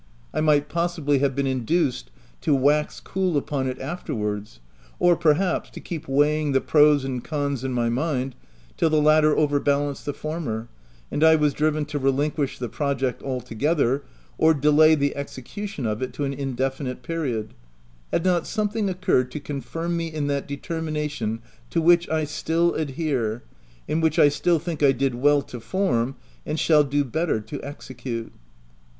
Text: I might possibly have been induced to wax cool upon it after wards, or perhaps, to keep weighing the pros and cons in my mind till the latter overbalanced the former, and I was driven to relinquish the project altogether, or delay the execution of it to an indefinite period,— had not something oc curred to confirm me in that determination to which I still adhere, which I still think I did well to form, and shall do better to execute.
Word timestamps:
I 0.33 0.41
might 0.41 0.67
possibly 0.67 1.19
have 1.19 1.35
been 1.35 1.45
induced 1.45 2.09
to 2.41 2.55
wax 2.55 2.99
cool 2.99 3.37
upon 3.37 3.67
it 3.67 3.79
after 3.79 4.15
wards, 4.15 4.59
or 4.97 5.15
perhaps, 5.15 5.69
to 5.69 5.79
keep 5.79 6.07
weighing 6.07 6.53
the 6.53 6.59
pros 6.59 7.05
and 7.05 7.23
cons 7.23 7.63
in 7.63 7.71
my 7.71 7.87
mind 7.87 8.35
till 8.77 8.89
the 8.89 8.99
latter 8.99 9.37
overbalanced 9.37 10.05
the 10.07 10.13
former, 10.13 10.69
and 11.11 11.23
I 11.23 11.35
was 11.35 11.53
driven 11.53 11.85
to 11.85 11.99
relinquish 11.99 12.57
the 12.57 12.67
project 12.67 13.21
altogether, 13.21 14.01
or 14.39 14.55
delay 14.55 14.95
the 14.95 15.15
execution 15.15 15.85
of 15.85 16.01
it 16.01 16.13
to 16.13 16.23
an 16.25 16.33
indefinite 16.33 17.03
period,— 17.03 17.53
had 18.11 18.25
not 18.25 18.47
something 18.47 18.89
oc 18.89 19.01
curred 19.05 19.29
to 19.29 19.39
confirm 19.39 19.95
me 19.97 20.07
in 20.11 20.25
that 20.25 20.47
determination 20.47 21.43
to 21.69 21.79
which 21.79 22.09
I 22.09 22.23
still 22.23 22.73
adhere, 22.73 23.43
which 23.87 24.17
I 24.17 24.29
still 24.29 24.57
think 24.57 24.81
I 24.81 24.93
did 24.93 25.13
well 25.13 25.43
to 25.43 25.59
form, 25.59 26.15
and 26.43 26.59
shall 26.59 26.83
do 26.83 27.03
better 27.03 27.39
to 27.41 27.61
execute. 27.63 28.31